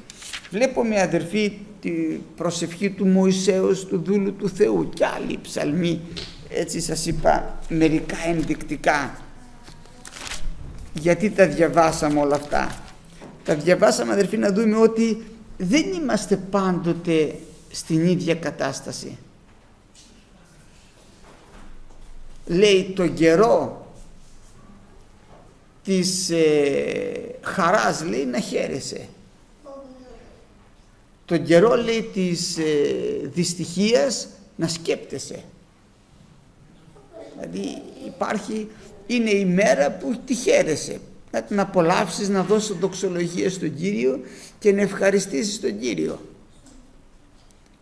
Βλέπουμε 0.50 1.00
αδερφοί 1.00 1.58
τη 1.80 1.90
προσευχή 2.36 2.90
του 2.90 3.06
Μωυσέως 3.06 3.86
του 3.86 4.02
δούλου 4.04 4.34
του 4.34 4.48
Θεού. 4.48 4.88
Και 4.88 5.06
άλλοι 5.06 5.38
ψαλμοί 5.42 6.00
έτσι 6.48 6.80
σας 6.80 7.06
είπα 7.06 7.58
μερικά 7.68 8.16
ενδεικτικά. 8.26 9.18
Γιατί 10.92 11.30
τα 11.30 11.48
διαβάσαμε 11.48 12.20
όλα 12.20 12.34
αυτά; 12.34 12.78
Τα 13.44 13.54
διαβάσαμε 13.54 14.12
αδερφοί 14.12 14.36
να 14.36 14.52
δούμε 14.52 14.76
ότι 14.76 15.24
δεν 15.56 15.92
είμαστε 15.92 16.36
πάντοτε 16.36 17.34
στην 17.70 18.06
ίδια 18.06 18.34
κατάσταση. 18.34 19.18
Λέει 22.46 22.92
το 22.96 23.06
καιρό 23.06 23.86
της 25.84 26.30
ε, 26.30 27.34
χαράς 27.40 28.04
λέει 28.04 28.24
να 28.24 28.40
χαίρεσαι 28.40 29.08
τον 31.30 31.44
καιρό 31.44 31.74
λέει 31.74 32.10
της 32.12 32.58
ε, 32.58 32.62
δυστυχίας 33.22 34.28
να 34.56 34.68
σκέπτεσαι. 34.68 35.42
Δηλαδή 37.34 37.82
υπάρχει, 38.06 38.68
είναι 39.06 39.30
η 39.30 39.44
μέρα 39.44 39.90
που 39.90 40.18
τη 40.24 40.34
χαίρεσαι. 40.34 41.00
Να 41.30 41.42
την 41.42 41.60
απολαύσεις, 41.60 42.28
να 42.28 42.42
δώσεις 42.42 42.76
δοξολογία 42.76 43.50
στον 43.50 43.76
Κύριο 43.76 44.20
και 44.58 44.72
να 44.72 44.80
ευχαριστήσεις 44.80 45.60
τον 45.60 45.78
Κύριο. 45.78 46.20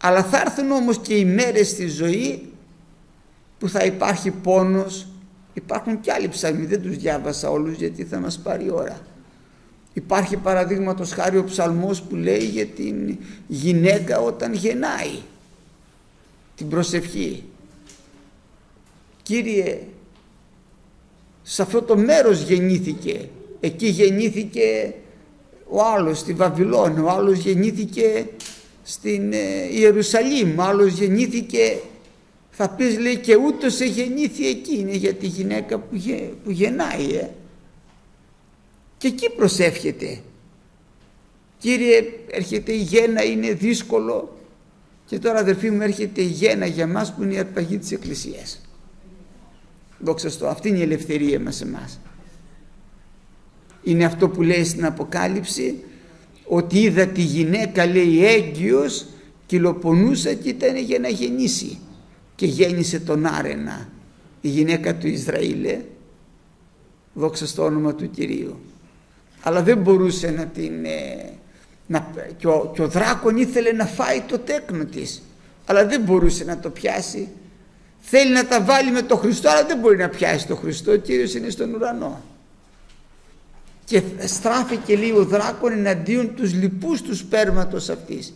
Αλλά 0.01 0.25
θα 0.25 0.41
έρθουν 0.41 0.71
όμως 0.71 0.99
και 0.99 1.15
οι 1.15 1.25
μέρες 1.25 1.69
στη 1.69 1.87
ζωή 1.87 2.53
που 3.59 3.69
θα 3.69 3.85
υπάρχει 3.85 4.31
πόνος. 4.31 5.07
Υπάρχουν 5.55 6.01
και 6.01 6.13
άλλοι 6.13 6.29
ψαλμοί, 6.29 6.67
δεν 6.67 6.83
τους 6.83 6.97
διάβασα 6.97 7.51
όλους 7.51 7.77
γιατί 7.77 8.05
θα 8.05 8.19
μας 8.19 8.39
πάρει 8.39 8.71
ώρα. 8.71 9.01
Υπάρχει 9.93 10.37
παραδείγματος 10.37 11.13
χάρη 11.13 11.39
ο 11.39 11.45
ψαλμός 11.45 12.03
που 12.03 12.17
λέει 12.17 12.45
για 12.45 12.67
την 12.67 13.19
γυναίκα 13.47 14.21
όταν 14.21 14.53
γεννάει 14.53 15.19
την 16.57 16.69
προσευχή. 16.69 17.45
Κύριε, 19.23 19.79
σε 21.43 21.63
αυτό 21.63 21.83
το 21.83 21.97
μέρος 21.97 22.43
γεννήθηκε, 22.43 23.29
εκεί 23.61 23.87
γεννήθηκε 23.87 24.95
ο 25.69 25.83
άλλος 25.83 26.19
στη 26.19 26.33
Βαβυλώνα, 26.33 27.03
ο 27.03 27.09
άλλος 27.09 27.39
γεννήθηκε 27.39 28.27
στην 28.83 29.33
ε, 29.33 29.39
Ιερουσαλήμ, 29.71 30.59
ο 30.59 30.63
άλλος 30.63 30.93
γεννήθηκε, 30.93 31.79
θα 32.51 32.69
πεις 32.69 32.99
λέει 32.99 33.17
και 33.17 33.37
ούτως 33.37 33.81
γεννήθη 33.81 34.49
εκεί, 34.49 34.79
είναι 34.79 34.97
για 34.97 35.15
τη 35.15 35.27
γυναίκα 35.27 35.79
που, 35.79 36.03
που 36.45 36.51
γεννάει. 36.51 37.15
Ε 37.15 37.29
και 38.99 39.07
εκεί 39.07 39.31
προσεύχεται. 39.31 40.21
Κύριε 41.59 42.05
έρχεται 42.31 42.73
η 42.73 42.81
γέννα 42.81 43.25
είναι 43.25 43.53
δύσκολο 43.53 44.39
και 45.07 45.19
τώρα 45.19 45.39
αδερφοί 45.39 45.71
μου 45.71 45.83
έρχεται 45.83 46.23
η 46.23 46.27
γέννα 46.27 46.67
για 46.67 46.87
μας 46.87 47.15
που 47.15 47.23
είναι 47.23 47.35
η 47.35 47.39
αρπαγή 47.39 47.79
της 47.79 47.93
Εκκλησίας. 47.93 48.61
Δόξα 49.99 50.31
στο, 50.31 50.47
αυτή 50.47 50.69
είναι 50.69 50.79
η 50.79 50.83
ελευθερία 50.83 51.41
μας 51.41 51.61
εμάς. 51.61 52.01
Είναι 53.83 54.05
αυτό 54.05 54.29
που 54.29 54.43
λέει 54.43 54.65
στην 54.65 54.85
Αποκάλυψη 54.85 55.83
ότι 56.45 56.79
είδα 56.79 57.07
τη 57.07 57.21
γυναίκα 57.21 57.87
λέει 57.87 58.25
έγκυος 58.25 59.07
κυλοπονούσα 59.47 60.35
και 60.35 60.49
ήταν 60.49 60.77
για 60.77 60.99
να 60.99 61.09
γεννήσει 61.09 61.79
και 62.35 62.47
γέννησε 62.47 63.01
τον 63.01 63.27
Άρενα 63.27 63.89
η 64.41 64.49
γυναίκα 64.49 64.97
του 64.97 65.07
Ισραήλ 65.07 65.67
δόξα 67.15 67.47
στο 67.47 67.65
όνομα 67.65 67.95
του 67.95 68.11
Κυρίου 68.11 68.57
αλλά 69.43 69.63
δεν 69.63 69.79
μπορούσε 69.79 70.31
να 70.31 70.47
την... 70.47 70.85
Ε, 70.85 71.33
να, 71.87 72.13
και, 72.37 72.47
ο, 72.47 72.71
και 72.75 72.83
ο 72.83 72.89
δράκον 72.89 73.37
ήθελε 73.37 73.73
να 73.73 73.87
φάει 73.87 74.21
το 74.21 74.39
τέκνο 74.39 74.85
της. 74.85 75.23
Αλλά 75.67 75.87
δεν 75.87 76.01
μπορούσε 76.01 76.45
να 76.45 76.59
το 76.59 76.71
πιάσει. 76.71 77.29
Θέλει 78.01 78.33
να 78.33 78.47
τα 78.47 78.63
βάλει 78.63 78.91
με 78.91 79.03
το 79.03 79.17
Χριστό 79.17 79.49
αλλά 79.51 79.65
δεν 79.65 79.79
μπορεί 79.79 79.97
να 79.97 80.09
πιάσει 80.09 80.47
το 80.47 80.57
Χριστό. 80.57 80.93
Ο 80.93 80.97
Κύριος 80.97 81.35
είναι 81.35 81.51
στον 81.51 81.75
ουρανό. 81.75 82.23
Και 83.85 84.03
στράφηκε 84.27 84.97
λίγο 84.97 85.21
ο 85.21 85.25
δράκον 85.25 85.73
εναντίον 85.73 86.35
τους 86.35 86.55
λοιπούς 86.55 87.03
του 87.03 87.17
σπέρματος 87.17 87.89
αυτής. 87.89 88.35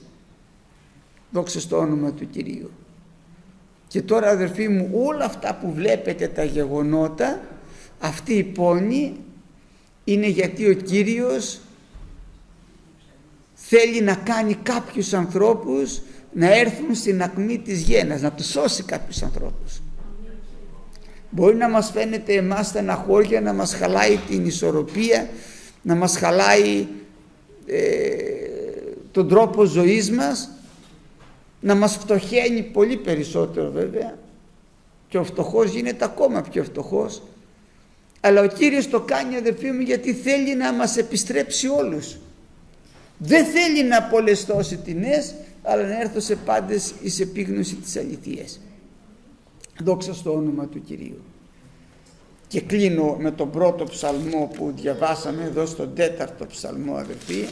Δόξα 1.30 1.60
στο 1.60 1.78
όνομα 1.78 2.12
του 2.12 2.30
Κυρίου. 2.30 2.70
Και 3.88 4.02
τώρα 4.02 4.30
αδερφοί 4.30 4.68
μου 4.68 4.90
όλα 4.92 5.24
αυτά 5.24 5.54
που 5.54 5.72
βλέπετε 5.72 6.26
τα 6.26 6.44
γεγονότα 6.44 7.40
αυτή 8.00 8.34
η 8.34 8.42
πόνη 8.42 9.16
είναι 10.04 10.26
γιατί 10.26 10.70
ο 10.70 10.72
Κύριος 10.72 11.60
θέλει 13.54 14.00
να 14.00 14.14
κάνει 14.14 14.54
κάποιους 14.54 15.12
ανθρώπους 15.12 16.00
να 16.32 16.54
έρθουν 16.54 16.94
στην 16.94 17.22
ακμή 17.22 17.58
της 17.58 17.80
γένας, 17.80 18.20
να 18.20 18.32
τους 18.32 18.46
σώσει 18.46 18.82
κάποιους 18.82 19.22
ανθρώπους. 19.22 19.82
Μπορεί 21.30 21.56
να 21.56 21.68
μας 21.68 21.90
φαίνεται 21.90 22.32
εμάς 22.32 22.66
στεναχώρια, 22.66 23.40
να 23.40 23.52
μας 23.52 23.74
χαλάει 23.74 24.16
την 24.28 24.46
ισορροπία, 24.46 25.28
να 25.82 25.94
μας 25.94 26.16
χαλάει 26.16 26.86
ε, 27.66 28.14
τον 29.10 29.28
τρόπο 29.28 29.64
ζωής 29.64 30.10
μας, 30.10 30.50
να 31.60 31.74
μας 31.74 31.96
φτωχαίνει 31.96 32.62
πολύ 32.62 32.96
περισσότερο 32.96 33.70
βέβαια 33.70 34.18
και 35.08 35.18
ο 35.18 35.24
φτωχός 35.24 35.70
γίνεται 35.70 36.04
ακόμα 36.04 36.40
πιο 36.40 36.64
φτωχός 36.64 37.22
αλλά 38.24 38.40
ο 38.40 38.46
Κύριος 38.46 38.88
το 38.88 39.00
κάνει 39.00 39.36
αδερφοί 39.36 39.70
μου 39.70 39.80
γιατί 39.80 40.14
θέλει 40.14 40.54
να 40.54 40.72
μας 40.72 40.96
επιστρέψει 40.96 41.68
όλους. 41.68 42.16
Δεν 43.18 43.44
θέλει 43.44 43.84
να 43.84 43.96
απολεστώσει 43.96 44.76
τιμές 44.76 45.34
αλλά 45.62 45.82
να 45.86 46.00
έρθω 46.00 46.20
σε 46.20 46.36
πάντες 46.36 46.94
εις 47.02 47.20
επίγνωση 47.20 47.74
της 47.74 47.96
αληθείας. 47.96 48.60
Δόξα 49.82 50.14
στο 50.14 50.32
όνομα 50.32 50.66
του 50.66 50.82
Κυρίου. 50.82 51.22
Και 52.48 52.60
κλείνω 52.60 53.16
με 53.20 53.30
τον 53.30 53.50
πρώτο 53.50 53.84
ψαλμό 53.84 54.50
που 54.56 54.72
διαβάσαμε 54.76 55.44
εδώ 55.44 55.66
στον 55.66 55.94
τέταρτο 55.94 56.46
ψαλμό 56.46 56.94
αδερφοί 56.94 57.46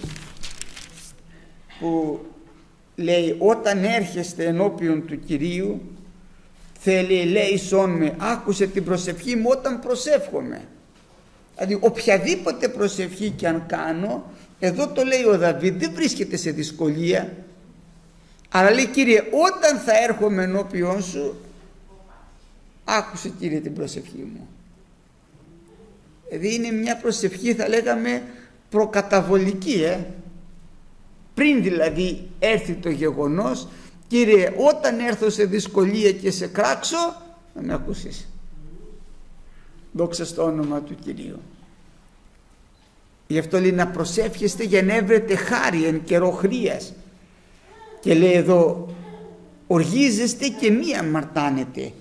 που 1.81 2.21
λέει 2.97 3.37
όταν 3.39 3.85
έρχεστε 3.85 4.45
ενώπιον 4.45 5.07
του 5.07 5.21
Κυρίου 5.21 5.81
θέλει 6.83 7.25
λέει 7.25 7.59
σών 7.59 7.91
με 7.91 8.15
άκουσε 8.19 8.67
την 8.67 8.85
προσευχή 8.85 9.37
μου 9.37 9.47
όταν 9.49 9.81
προσεύχομαι. 9.81 10.63
Δηλαδή 11.55 11.79
οποιαδήποτε 11.81 12.69
προσευχή 12.69 13.31
και 13.31 13.49
αν 13.49 13.65
κάνω 13.67 14.25
εδώ 14.59 14.89
το 14.89 15.05
λέει 15.05 15.25
ο 15.25 15.39
Δαβίδ 15.39 15.81
δεν 15.81 15.93
βρίσκεται 15.95 16.37
σε 16.37 16.51
δυσκολία. 16.51 17.33
Αλλά 18.49 18.71
λέει 18.71 18.87
Κύριε 18.87 19.23
όταν 19.31 19.79
θα 19.79 19.93
έρχομαι 20.03 20.43
ενώπιόν 20.43 21.03
σου 21.03 21.35
άκουσε 22.85 23.33
Κύριε 23.39 23.61
την 23.61 23.75
προσευχή 23.75 24.31
μου 24.35 24.49
δηλαδή 26.31 26.55
είναι 26.55 26.71
μια 26.71 26.97
προσευχή 26.97 27.55
θα 27.55 27.69
λέγαμε 27.69 28.23
προκαταβολική 28.71 29.83
ε; 29.85 30.07
πριν 31.35 31.63
δηλαδή 31.63 32.29
έρθει 32.39 32.73
το 32.73 32.91
γεγονός 32.91 33.69
Κύριε 34.11 34.53
όταν 34.57 34.99
έρθω 34.99 35.31
σε 35.31 35.45
δυσκολία 35.45 36.13
και 36.13 36.31
σε 36.31 36.47
κράξω 36.47 37.23
να 37.55 37.63
με 37.63 37.75
ακούσεις. 37.75 38.29
Δόξα 39.93 40.25
στο 40.25 40.45
όνομα 40.45 40.81
του 40.81 40.95
Κυρίου. 40.95 41.41
Γι' 43.27 43.39
αυτό 43.39 43.61
λέει 43.61 43.73
να 43.73 43.87
προσεύχεστε 43.87 44.65
για 44.65 44.83
να 44.83 44.95
έβρετε 44.95 45.37
χάρη 45.37 45.85
εν 45.85 46.05
καιρό 46.05 46.31
χρίας. 46.31 46.93
Και 48.01 48.15
λέει 48.15 48.33
εδώ 48.33 48.89
οργίζεστε 49.67 50.49
και 50.49 50.71
μη 50.71 50.97
αμαρτάνετε. 50.97 51.93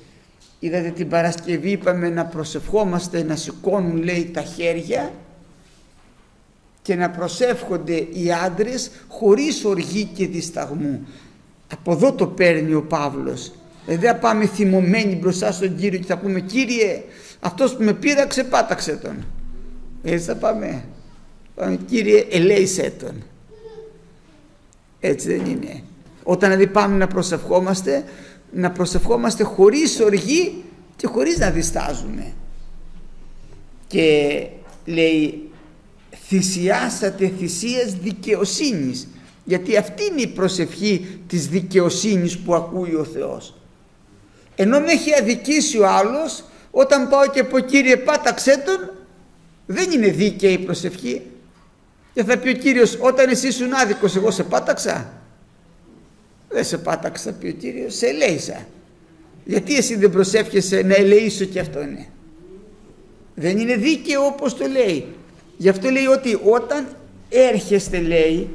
είδατε 0.60 0.89
την 0.89 1.10
Παρασκευή 1.10 1.72
είπαμε 1.72 2.10
να 2.10 2.26
προσευχόμαστε 2.26 3.24
να 3.24 3.36
σηκώνουν 3.36 4.04
λέει 4.04 4.32
τα 4.34 4.41
χέρια 4.41 5.13
και 6.82 6.95
να 6.95 7.10
προσεύχονται 7.10 7.95
οι 7.95 8.32
άντρες 8.45 8.91
χωρίς 9.08 9.65
οργή 9.65 10.04
και 10.04 10.28
δισταγμού 10.28 11.08
από 11.72 11.92
εδώ 11.92 12.14
το 12.14 12.28
παίρνει 12.28 12.74
ο 12.74 12.84
Παύλος. 12.84 13.52
Δηλαδή 13.86 14.06
θα 14.06 14.16
πάμε 14.16 14.46
θυμωμένοι 14.46 15.16
μπροστά 15.16 15.52
στον 15.52 15.76
Κύριο 15.76 16.00
και 16.00 16.06
θα 16.06 16.18
πούμε 16.18 16.40
Κύριε 16.40 17.04
αυτός 17.40 17.76
που 17.76 17.84
με 17.84 17.94
πείραξε 17.94 18.44
πάταξε 18.44 18.96
τον 18.96 19.26
έτσι 20.04 20.26
θα 20.26 20.36
πάμε. 20.36 20.84
Πάμε 21.56 21.80
Κύριε 21.88 22.26
ελέησέ 22.30 22.94
τον 23.00 23.24
έτσι 25.00 25.28
δεν 25.28 25.46
είναι. 25.46 25.84
Όταν 26.24 26.50
δηλαδή 26.50 26.72
πάμε 26.72 26.98
να 26.98 27.08
προσευχόμαστε 27.08 28.04
να 28.52 28.72
προσευχόμαστε 28.72 29.44
χωρίς 29.44 30.00
οργή 30.00 30.64
και 30.96 31.08
χωρίς 31.08 31.38
να 31.38 31.50
διστάζουμε. 31.50 32.34
Και 33.88 34.48
λέει 34.86 35.50
θυσιάσατε 36.28 37.32
θυσίες 37.40 37.94
δικαιοσύνης 37.94 39.08
γιατί 39.50 39.78
αυτή 39.78 40.04
είναι 40.04 40.22
η 40.22 40.28
προσευχή 40.28 41.22
της 41.28 41.48
δικαιοσύνης 41.48 42.38
που 42.38 42.56
ακούει 42.56 42.96
ο 42.96 43.04
Θεός. 43.04 43.54
Ενώ 44.56 44.80
με 44.80 44.92
έχει 44.92 45.14
αδικήσει 45.14 45.80
ο 45.80 45.88
άλλος 45.88 46.44
όταν 46.72 47.10
πάω 47.10 47.28
και 47.28 47.44
πω 47.44 47.60
Κύριε 47.60 47.98
πάταξέ 47.98 48.64
τον 48.66 48.92
δεν 49.66 49.92
είναι 49.92 50.08
δίκαιη 50.08 50.54
η 50.54 50.58
προσευχή. 50.58 51.22
Και 52.14 52.24
θα 52.24 52.38
πει 52.38 52.50
ο 52.50 52.54
Κύριος 52.54 52.98
όταν 53.00 53.30
εσύ 53.30 53.48
ήσουν 53.48 53.74
άδικος 53.74 54.16
εγώ 54.16 54.32
σε 54.32 54.44
πάταξα 54.44 55.14
δεν 56.50 56.64
σε 56.64 56.78
πάταξα 56.78 57.24
θα 57.24 57.38
πει 57.38 57.48
ο 57.48 57.52
Κύριος 57.52 57.96
σε 57.96 58.08
ελέησα 58.08 58.68
γιατί 59.46 59.76
εσύ 59.76 59.96
δεν 59.96 60.10
προσεύχεσαι 60.12 60.82
να 60.82 60.96
ελεήσω 60.96 61.46
και 61.46 61.60
αυτό 61.60 61.82
είναι 61.82 62.08
δεν 63.36 63.58
είναι 63.58 63.76
δίκαιο 63.76 64.26
όπως 64.26 64.58
το 64.58 64.68
λέει 64.68 65.06
γι' 65.58 65.70
αυτό 65.70 65.90
λέει 65.90 66.06
ότι 66.06 66.40
όταν 66.44 66.88
έρχεστε 67.30 68.00
λέει 68.00 68.50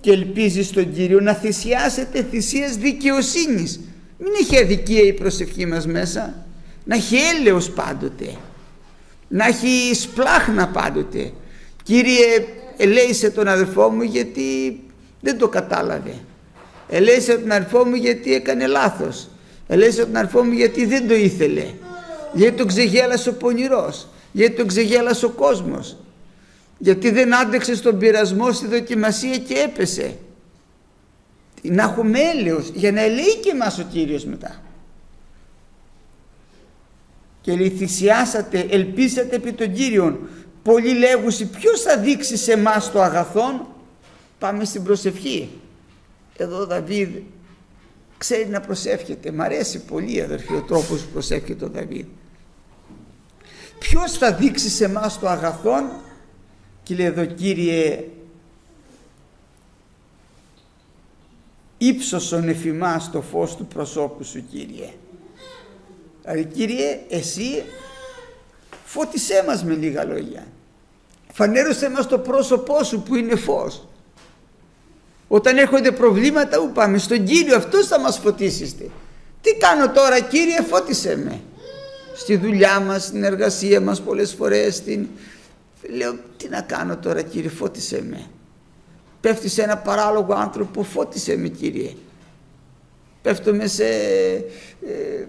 και 0.00 0.10
ελπίζεις 0.10 0.66
στον 0.66 0.92
Κύριο 0.92 1.20
να 1.20 1.34
θυσιάσετε 1.34 2.26
θυσίες 2.30 2.76
δικαιοσύνης. 2.76 3.80
Μην 4.18 4.32
έχει 4.40 4.58
αδικία 4.58 5.02
η 5.02 5.12
προσευχή 5.12 5.66
μας 5.66 5.86
μέσα. 5.86 6.46
Να 6.84 6.96
έχει 6.96 7.16
έλεος 7.16 7.70
πάντοτε. 7.70 8.34
Να 9.28 9.46
έχει 9.46 9.94
σπλάχνα 9.94 10.68
πάντοτε. 10.68 11.32
Κύριε 11.82 12.44
ελέησε 12.76 13.30
τον 13.30 13.48
αδερφό 13.48 13.88
μου 13.88 14.02
γιατί 14.02 14.80
δεν 15.20 15.38
το 15.38 15.48
κατάλαβε. 15.48 16.14
Ελέησε 16.88 17.38
τον 17.38 17.50
αδερφό 17.52 17.84
μου 17.84 17.94
γιατί 17.94 18.34
έκανε 18.34 18.66
λάθος. 18.66 19.28
Ελέησε 19.66 20.04
τον 20.04 20.16
αδερφό 20.16 20.44
μου 20.44 20.52
γιατί 20.52 20.86
δεν 20.86 21.08
το 21.08 21.14
ήθελε. 21.14 21.64
Γιατί 22.32 22.56
τον 22.56 22.66
ξεγέλασε 22.66 23.28
ο 23.28 23.32
πονηρός. 23.32 24.08
Γιατί 24.32 24.56
τον 24.56 24.66
ξεγέλασε 24.66 25.26
ο 25.26 25.30
κόσμος 25.30 25.96
γιατί 26.82 27.10
δεν 27.10 27.34
άντεξε 27.34 27.74
στον 27.74 27.98
πειρασμό 27.98 28.52
στη 28.52 28.66
δοκιμασία 28.66 29.38
και 29.38 29.54
έπεσε. 29.54 30.16
Να 31.62 31.82
έχουμε 31.82 32.18
έλεος 32.20 32.68
για 32.74 32.92
να 32.92 33.00
ελέει 33.00 33.36
και 33.36 33.50
εμάς 33.50 33.78
ο 33.78 33.82
Κύριος 33.82 34.24
μετά. 34.24 34.62
Και 37.40 37.56
λέει 37.56 37.70
θυσιάσατε, 37.70 38.66
ελπίσατε 38.70 39.36
επί 39.36 39.52
τον 39.52 39.72
Κύριον. 39.72 40.28
Πολλοί 40.62 40.92
λέγουσι 40.92 41.46
ποιος 41.46 41.80
θα 41.80 41.96
δείξει 41.96 42.36
σε 42.36 42.52
εμάς 42.52 42.92
το 42.92 43.02
αγαθόν; 43.02 43.66
Πάμε 44.38 44.64
στην 44.64 44.82
προσευχή. 44.82 45.50
Εδώ 46.36 46.58
ο 46.58 46.66
Δαβίδ 46.66 47.08
ξέρει 48.18 48.48
να 48.48 48.60
προσεύχεται. 48.60 49.30
Μ' 49.30 49.40
αρέσει 49.40 49.78
πολύ 49.78 50.22
αδερφοί 50.22 50.54
ο 50.54 50.62
τρόπος 50.62 51.00
που 51.00 51.12
προσεύχεται 51.12 51.64
ο 51.64 51.68
Δαβίδ. 51.68 52.06
Ποιος 53.78 54.12
θα 54.12 54.32
δείξει 54.32 54.68
σε 54.68 54.84
εμάς 54.84 55.18
το 55.18 55.28
αγαθόν; 55.28 55.90
Και 56.90 56.96
λέει 56.96 57.06
εδώ 57.06 57.24
Κύριε 57.24 58.04
ύψωσον 61.78 62.48
εφημάς 62.48 63.10
το 63.10 63.20
φως 63.20 63.56
του 63.56 63.66
προσώπου 63.66 64.24
σου 64.24 64.44
Κύριε. 64.50 64.88
Δηλαδή 66.22 66.44
Κύριε 66.44 67.00
εσύ 67.08 67.62
φώτισέ 68.84 69.44
μας 69.46 69.64
με 69.64 69.74
λίγα 69.74 70.04
λόγια. 70.04 70.46
Φανέρωσέ 71.32 71.90
μας 71.90 72.06
το 72.06 72.18
πρόσωπό 72.18 72.82
σου 72.82 73.02
που 73.02 73.14
είναι 73.14 73.36
φως. 73.36 73.86
Όταν 75.28 75.58
έρχονται 75.58 75.90
προβλήματα 75.90 76.58
où 76.58 76.72
πάμε 76.72 76.98
στον 76.98 77.24
Κύριο 77.24 77.56
αυτός 77.56 77.86
θα 77.86 78.00
μας 78.00 78.18
φωτίσετε 78.18 78.90
τι 79.40 79.54
κάνω 79.54 79.90
τώρα 79.90 80.20
Κύριε 80.20 80.60
φώτισέ 80.60 81.16
με. 81.16 81.40
Στη 82.14 82.36
δουλειά 82.36 82.80
μας, 82.80 83.04
στην 83.04 83.24
εργασία 83.24 83.80
μας 83.80 84.00
πολλές 84.00 84.34
φορές 84.34 84.74
στην... 84.74 85.08
λέω 85.88 86.18
τι 86.36 86.48
να 86.48 86.60
κάνω 86.60 86.96
τώρα 86.96 87.22
Κύριε 87.22 87.50
φώτισέ 87.50 88.02
με. 88.08 88.26
Πέφτει 89.20 89.48
σε 89.48 89.62
ένα 89.62 89.76
παράλογο 89.76 90.34
άνθρωπο 90.34 90.82
φώτισε 90.82 91.36
με 91.36 91.48
Κύριε. 91.48 91.92
Πέφτουμε 93.22 93.66
σε 93.66 93.84
ε, 93.84 95.26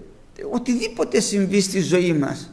οτιδήποτε 0.51 1.19
συμβεί 1.19 1.61
στη 1.61 1.81
ζωή 1.81 2.13
μας. 2.13 2.51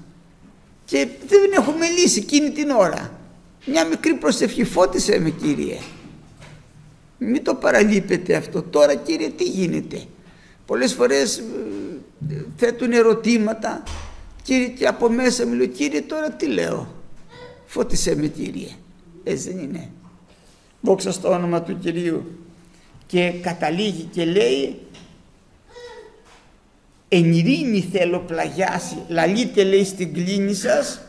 Και 0.84 1.08
δεν 1.26 1.52
έχουμε 1.56 1.88
λύση 1.88 2.18
εκείνη 2.18 2.50
την 2.50 2.70
ώρα. 2.70 3.18
Μια 3.66 3.86
μικρή 3.86 4.14
προσευχή 4.14 4.64
φώτισε 4.64 5.18
με 5.18 5.30
Κύριε. 5.30 5.78
Μην 7.18 7.44
το 7.44 7.54
παραλείπετε 7.54 8.34
αυτό. 8.34 8.62
Τώρα 8.62 8.94
Κύριε 8.94 9.28
τι 9.28 9.44
γίνεται; 9.44 10.06
Πολλές 10.66 10.92
φορές 10.92 11.38
ε, 11.38 11.42
θέτουν 12.56 12.92
ερωτήματα. 12.92 13.82
Κύριε 14.42 14.66
και 14.66 14.86
από 14.86 15.08
μέσα 15.08 15.46
μου 15.46 15.54
λέω 15.54 15.66
Κύριε 15.66 16.00
τώρα 16.00 16.30
τι 16.30 16.46
λέω; 16.46 16.97
Φώτισε 17.68 18.16
με 18.16 18.26
Κύριε. 18.26 18.68
Έτσι 19.24 19.52
δεν 19.52 19.58
είναι. 19.58 19.90
Δόξα 20.80 21.12
στο 21.12 21.30
όνομα 21.30 21.62
του 21.62 21.78
Κυρίου. 21.78 22.24
Και 23.06 23.30
καταλήγει 23.30 24.02
και 24.02 24.24
λέει 24.24 24.78
εν 27.08 27.32
ειρήνη 27.32 27.88
θέλω 27.92 28.18
πλαγιάσει 28.18 28.96
λαλείτε 29.08 29.64
λέει 29.64 29.84
στην 29.84 30.12
κλίνη 30.12 30.54
σας 30.54 31.00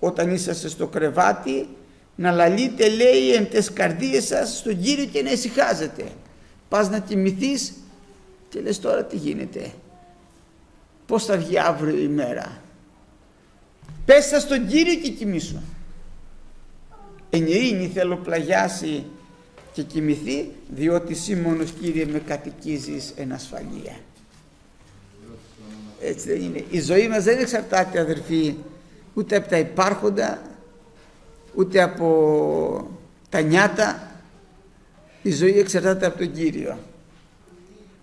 όταν 0.00 0.34
είσαστε 0.34 0.68
στο 0.68 0.86
κρεβάτι 0.86 1.68
να 2.14 2.30
λαλείτε 2.30 2.88
λέει 2.88 3.32
εν 3.32 3.50
τες 3.50 3.72
καρδίες 3.72 4.26
σας 4.26 4.56
στον 4.56 4.80
Κύριο 4.80 5.04
και 5.04 5.22
να 5.22 5.30
ησυχάζετε 5.30 6.04
πας 6.68 6.90
να 6.90 6.98
κοιμηθείς 6.98 7.72
και 8.48 8.60
λες 8.60 8.80
τώρα 8.80 9.04
τι 9.04 9.16
γίνεται; 9.16 9.72
Πως 11.06 11.24
θα 11.24 11.36
βγει 11.36 11.58
αύριο 11.58 11.98
η 11.98 12.08
μέρα; 12.08 12.62
Πέσα 14.04 14.40
στον 14.40 14.66
Κύριο 14.66 14.94
και 14.94 15.10
κοιμήσου 15.10 15.56
εν 17.30 17.46
ειρήνη 17.46 17.90
θέλω 17.94 18.16
πλαγιάσει 18.16 19.04
και 19.72 19.82
κοιμηθεί 19.82 20.50
διότι 20.68 21.12
εσύ 21.12 21.34
μόνος 21.34 21.70
Κύριε 21.80 22.06
με 22.06 22.18
κατοικίζεις 22.18 23.12
εν 23.16 23.32
ασφαλεία. 23.32 23.96
Έτσι 26.00 26.28
δεν 26.28 26.40
είναι. 26.40 26.64
Η 26.70 26.80
ζωή 26.80 27.08
μας 27.08 27.24
δεν 27.24 27.38
εξαρτάται 27.38 27.98
αδερφοί 28.00 28.54
ούτε 29.14 29.36
από 29.36 29.48
τα 29.48 29.58
υπάρχοντα 29.58 30.42
ούτε 31.54 31.82
από 31.82 32.90
τα 33.28 33.40
νιάτα. 33.40 34.10
Η 35.22 35.32
ζωή 35.32 35.58
εξαρτάται 35.58 36.06
από 36.06 36.18
τον 36.18 36.32
Κύριο. 36.32 36.78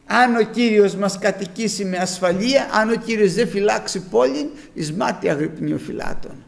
Αν 0.05 0.36
ο 0.36 0.41
Κύριος 0.41 0.95
μας 0.95 1.19
κατοικήσει 1.19 1.86
με 1.86 1.97
ασφαλεία 1.97 2.69
αν 2.73 2.89
ο 2.89 2.95
Κύριος 2.95 3.33
δεν 3.33 3.47
φυλάξει 3.47 3.99
πόλη 3.99 4.51
εις 4.73 4.93
μάτι 4.93 5.29
αγρυπνίου 5.29 5.79
φυλάτων 5.79 6.45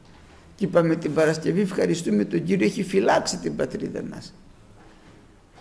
και 0.55 0.65
είπαμε 0.65 0.95
την 0.95 1.13
Παρασκευή 1.13 1.61
ευχαριστούμε 1.61 2.25
τον 2.25 2.43
Κύριο 2.43 2.65
έχει 2.65 2.83
φυλάξει 2.83 3.37
την 3.37 3.55
πατρίδα 3.55 4.03
μας. 4.03 4.33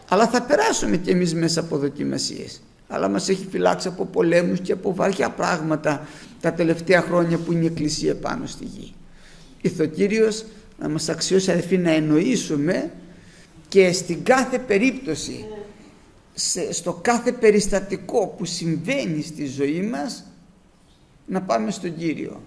Αλλά 0.09 0.29
θα 0.29 0.43
περάσουμε 0.43 0.97
κι 0.97 1.11
εμείς 1.11 1.35
μέσα 1.35 1.61
από 1.61 1.79
δοκιμασίες. 1.79 2.63
Αλλά 2.89 3.09
μας 3.09 3.29
έχει 3.29 3.47
φυλάξει 3.51 3.89
από 3.89 4.05
πολέμους 4.05 4.61
και 4.61 4.73
από 4.73 4.95
βαριά 4.95 5.31
πράγματα 5.31 6.07
τα 6.41 6.53
τελευταία 6.53 7.01
χρόνια 7.01 7.39
που 7.39 7.53
είναι 7.53 7.63
η 7.63 7.67
Εκκλησία 7.67 8.15
πάνω 8.15 8.47
στη 8.47 8.65
γη. 8.65 8.95
Ήρθε 9.61 9.83
ο 9.83 9.87
Κύριος 9.87 10.45
να 10.79 10.89
μας 10.89 11.09
αξιώσει 11.09 11.51
αδελφοί 11.51 11.79
να 11.79 11.91
εννοήσουμε 11.91 12.93
και 13.69 13.93
στην 13.93 14.25
κάθε 14.25 14.59
περίπτωση 14.59 15.45
στο 16.71 16.93
κάθε 16.93 17.33
περιστατικό 17.33 18.27
που 18.27 18.45
συμβαίνει 18.45 19.23
στη 19.23 19.47
ζωή 19.47 19.83
μας 19.83 20.25
να 21.27 21.43
πάμε 21.43 21.71
στον 21.71 21.97
Κύριο 21.97 22.41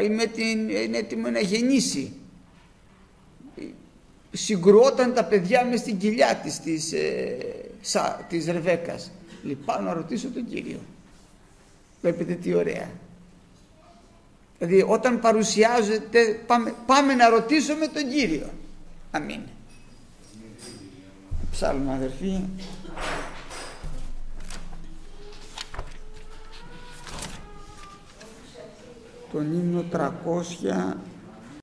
με 0.00 0.26
την, 0.26 0.68
είναι 0.68 0.98
έτοιμο 0.98 1.28
να 1.28 1.40
γεννήσει. 1.40 2.12
Συγκρουόταν 4.32 5.14
τα 5.14 5.24
παιδιά 5.24 5.64
μες 5.64 5.80
στην 5.80 5.98
κοιλιά 5.98 6.34
της, 6.36 6.60
της, 6.60 6.92
ε, 6.92 7.36
σα, 7.80 8.02
της 8.02 8.46
Ρεβέκας. 8.46 9.10
Λοιπόν, 9.42 9.84
να 9.84 9.92
ρωτήσω 9.92 10.28
τον 10.28 10.48
Κύριο. 10.48 10.80
Βλέπετε 12.00 12.34
τι 12.34 12.54
ωραία. 12.54 12.90
Δηλαδή 14.58 14.84
όταν 14.88 15.20
παρουσιάζεται 15.20 16.40
πάμε, 16.46 16.74
πάμε 16.86 17.14
να 17.14 17.28
ρωτήσουμε 17.28 17.86
τον 17.86 18.10
Κύριο. 18.10 18.50
Αμήν. 19.10 19.40
Ψάλουμε 21.50 21.92
αδερφοί. 21.92 22.40
Τον 29.32 29.52
ύμνο 29.52 29.84
300 29.92 30.94